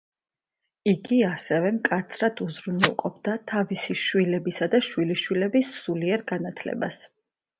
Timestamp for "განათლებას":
6.35-7.01